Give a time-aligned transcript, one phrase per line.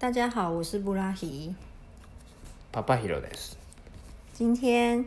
[0.00, 1.54] 大家好，我是布拉希。
[2.72, 3.52] パパヒロです。
[4.32, 5.04] 今天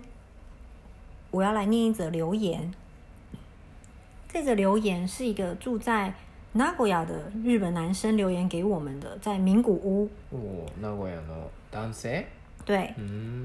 [1.31, 2.71] 我要来念一则留言。
[4.31, 6.13] 这则留言是一个住在
[6.51, 10.07] 名古屋的日本男生留言给我们的，在名古屋。
[10.29, 10.37] 哦，
[10.79, 12.25] 名古屋のダン
[12.63, 12.93] 对，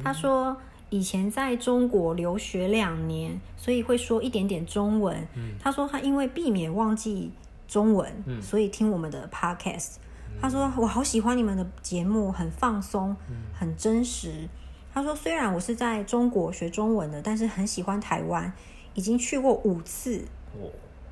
[0.04, 0.54] 他说
[0.90, 5.16] 以前在中国留学两年，所以会说一点点中文。
[5.58, 7.30] 他说他因为避免忘记
[7.66, 8.12] 中文，
[8.42, 9.94] 所以听我们的 podcast。
[10.40, 13.16] 他说：“我好喜欢你们的节目，很放松，
[13.52, 14.48] 很真实。”
[14.94, 18.50] 他说：“虽然我是在中国学中文的，但是很喜欢台湾，
[18.94, 20.24] 已经去过五次，
[20.54, 20.70] 哦，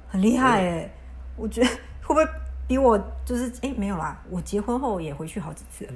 [0.09, 0.91] 很厉害哎！
[1.37, 2.25] 我觉得会不会
[2.69, 3.53] 比我就是……
[3.63, 5.89] 哎，没有啦，我结婚后也回去好几次。”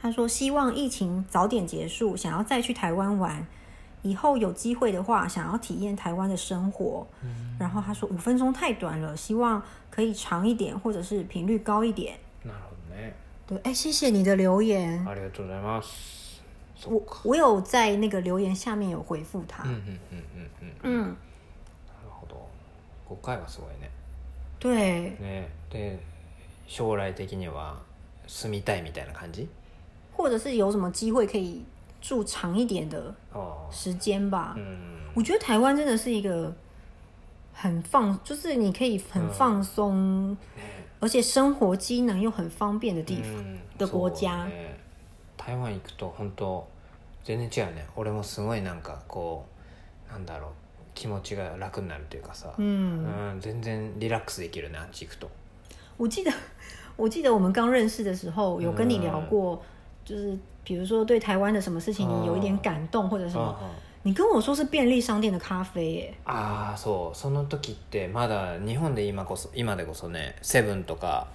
[0.00, 3.44] 他说：“希望疫情早点结束，想要再去台湾玩。”
[4.04, 7.04] 以后有机会的话，想要体验台湾的生活。
[7.22, 12.18] 嗯，然后他说五分钟太短了，希望可以长一点，或者是频率高一点。
[12.44, 12.52] なる
[12.94, 13.12] ね。
[13.46, 15.02] 对，哎，谢谢你的留言。
[15.06, 16.40] ありがとうございます。
[16.86, 19.62] 我我有在那个留言下面有回复他。
[19.66, 20.70] 嗯嗯嗯嗯嗯。
[20.82, 21.16] 嗯。
[21.88, 22.36] なるほど。
[23.08, 23.88] ご会話すごいね。
[24.60, 25.16] 对。
[25.18, 25.96] ねで
[26.68, 27.76] 将来的には
[28.26, 29.48] 住みたいみたいな感じ。
[30.14, 31.64] 或者是有什么机会可以？
[32.04, 33.14] 住长一点的
[33.70, 34.52] 时间吧。
[34.58, 36.52] 嗯，我觉得台湾真的是一个
[37.54, 40.36] 很放，就是你可以很放松，
[41.00, 43.32] 而且生活机能又很方便的地方
[43.78, 44.46] 的国家。
[45.38, 46.62] 台湾行くと本当
[47.22, 47.82] 全然違うね。
[47.96, 49.46] 俺もすごいなんかこ
[50.06, 50.50] うなんだろう
[50.94, 54.76] 気持ちが楽になるというかさ、うん全然リラックスできるね。
[54.76, 55.30] あっち行くと。
[55.96, 56.30] 我记得
[56.98, 59.58] 我记得我们刚认识的时候有跟你聊过。
[60.04, 63.54] 就是比如说对台湾的什么事情你有一点感或者什么。
[64.06, 71.26] 你跟我说是便利商店的咖啡耶ああそうその時ってまだ日本で今こそ今でこそねセブンとか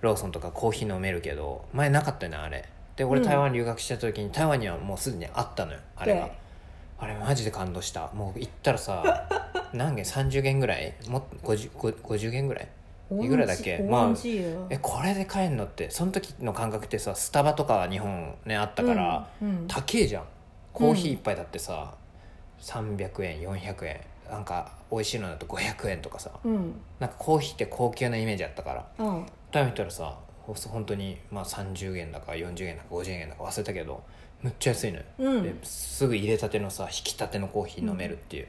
[0.00, 6.30] ローソンとかコーヒー飲めるけど前なかったよねあれで俺台湾留学した時に、台湾にはもうすでにあったのよあれが
[6.98, 9.04] あれマジで感動したもう行ったらさ
[9.74, 12.68] 何軒30軒ぐらいも 50, 50軒ぐらい
[13.22, 14.14] いくらだっけまあ
[14.70, 20.24] えこれで買えんのってその時の感覚ってさスタバとか日本ねあったから、うんうん、高えじゃん
[20.72, 21.94] コーヒー一杯だってさ、
[22.58, 34.02] うん、300円400円なんか美味しいのだと500円とかさ、うん、なんかコーヒーって高級なイメージあったから、うん、食べたらさ本当にまあ30円だか40円だか50円だか忘れたけど
[34.42, 38.48] むっちゃ安いのよ、うん、ですぐ入れたてのさ引きたてのコーヒー飲めるっていう、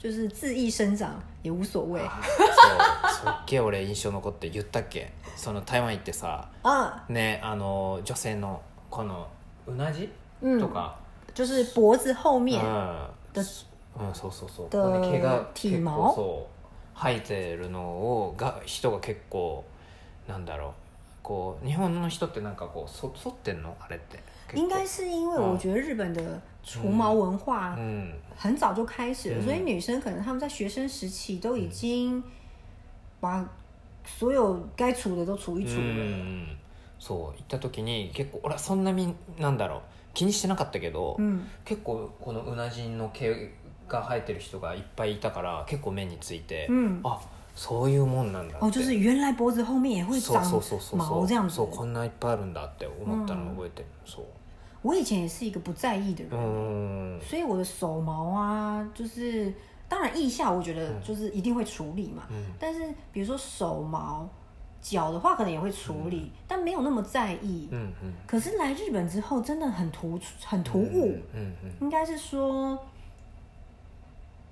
[0.00, 1.12] 就是自意生長
[1.42, 9.28] 也無所謂 そうすっげえ俺印象残って言ったっけその台湾行ってさあねあの女性のこの
[9.66, 10.10] うなじ、
[10.58, 10.98] とか
[11.34, 12.58] 就是脖子後面
[13.34, 13.44] 的
[13.98, 14.80] うん、そうそうそう的
[15.12, 15.84] 毛が体毛
[16.14, 19.62] そう生えてるのをが人が結構
[20.26, 20.72] なんだろう
[21.22, 24.18] こう日本の人ってなんかこうそそってんのあれって
[24.54, 26.20] 应该是因为我觉得日本的
[26.62, 27.78] 除毛文化
[28.36, 32.22] 很早就开始了，所以女生可能她们在学生时期都已经
[33.20, 33.44] 把
[34.04, 36.56] 所有该除的都除一除了。
[36.98, 39.80] そう行った時に結構俺はそんなになんだろう
[40.14, 41.16] 気にしてなかったけど、
[41.64, 43.30] 結構このうなじんの毛
[43.88, 46.68] が生えてる人がいっぱいいたから結構目について、
[47.04, 47.20] あ
[47.60, 48.64] そういうもんなんだって。
[48.64, 50.34] 哦，就是原来脖子后面也会长
[50.96, 51.54] 毛这样子。
[51.56, 51.70] 所以，
[54.80, 59.52] 我以前也是一个不在意的人，所以我的手毛啊，就是
[59.90, 62.22] 当然腋下我觉得就是一定会处理嘛。
[62.58, 62.80] 但是
[63.12, 64.26] 比如说手毛、
[64.80, 67.68] 脚的话可能也会处理，但没有那么在意。
[68.26, 71.18] 可是来日本之后真的很突很突兀。
[71.34, 71.70] 嗯嗯。
[71.82, 72.78] 应该是说。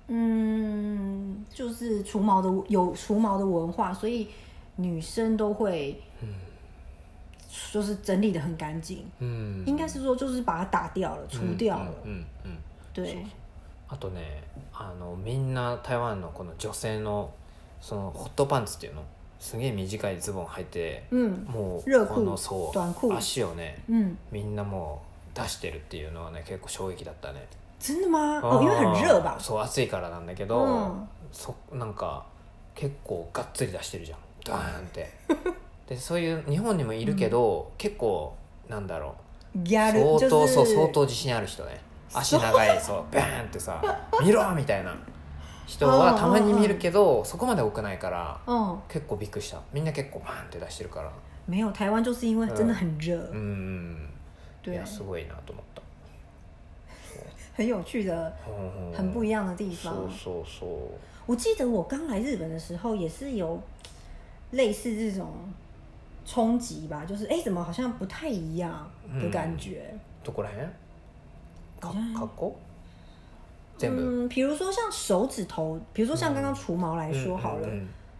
[0.09, 4.27] 嗯，就是除毛的有除毛的文化，所以
[4.75, 6.01] 女生都会，
[7.71, 9.05] 就是整理的很干净。
[9.21, 11.93] うん应该是说就是把它打掉了、除掉了。
[12.03, 12.55] うんうんうんうう
[12.91, 13.25] 对，
[13.87, 14.41] あとね
[14.73, 17.29] あのみんな台湾のこの女性の
[17.79, 19.03] そのホットパンツっていうの
[19.39, 21.03] すげえ短いズボン履いて、
[21.47, 25.03] もうこのそう足をねん、みんなも
[25.35, 27.45] う出してるっていうのはね結構衝撃だったね
[27.79, 28.39] 真的吗？
[28.43, 29.37] 哦，因为很热吧。
[29.39, 30.93] そう暑いからなんだけど、
[31.31, 32.25] そなんか
[32.75, 35.09] 結構がっつり出してるじゃんドーンって
[35.87, 38.35] でそういう日本にもいるけど、結構
[38.67, 39.15] なんだろ
[39.55, 41.79] う相当そう相当自信ある人ね
[42.13, 43.81] 足長いそう バーンってさ
[44.21, 44.93] 「見ろ!」みたいな
[45.65, 48.37] 人はたまに見るけどそこまで多くないから
[48.89, 51.09] 結構びっくりしたみんな結構バーンって出してるから
[51.47, 53.15] 没有，台湾就是因为真的很热。
[53.17, 54.09] うん
[54.63, 55.78] い对や，すごいなと思った
[57.59, 58.33] 很有趣的，
[58.95, 59.93] 很不一样的地方。
[59.95, 60.67] 说说说。
[61.25, 63.61] 我记得我刚来日本的时候，也是有
[64.51, 65.27] 类似这种
[66.25, 68.89] 冲击吧，就是哎，怎么好像不太一样
[69.21, 69.93] 的感觉。
[70.25, 70.65] どこらへ
[73.85, 77.67] 嗯，比如说像手指头，比如说像刚刚除毛来说好了，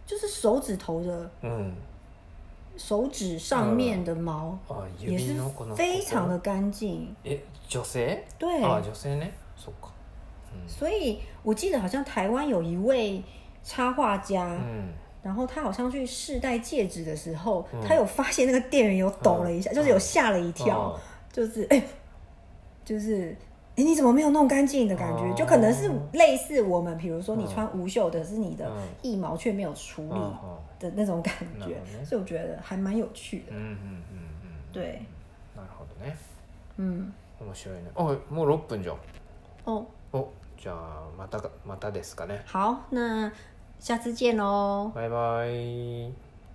[0.06, 1.72] 就是手指头的，嗯。
[2.80, 4.58] 手指上面的毛，
[4.98, 5.34] 也是
[5.76, 7.14] 非常的干净。
[7.24, 7.38] 诶，
[7.70, 8.18] 女性？
[8.38, 9.26] 对，啊，女性呢？
[10.66, 13.22] 所以，我记得好像台湾有一位
[13.62, 14.88] 插画家，嗯，
[15.22, 20.98] 然后他好像去试戴戒指的时候，他有发现那个店员有抖了一下，就是有吓了一跳，
[21.30, 21.68] 就是，
[22.82, 23.36] 就是。
[23.76, 25.32] 哎，你怎么没有弄干净的感觉？
[25.34, 28.70] 就可能是类似我们，比如说你穿无袖的，是你的
[29.02, 30.20] 一毛却没有处理
[30.80, 33.46] 的那种感觉，所以我觉得还蛮有趣的。
[33.50, 35.00] 嗯嗯嗯嗯，对。
[35.56, 36.14] なるほどね。
[36.76, 37.12] 嗯。
[37.38, 37.90] 面白いね。
[37.94, 38.94] あ、もう六分じゃ
[39.64, 39.86] 哦。
[40.12, 40.18] お。
[40.18, 42.40] お、じゃあまたかまたですかね。
[42.46, 43.30] 好，那
[43.78, 44.90] 下次见喽。
[44.94, 46.29] 拜拜。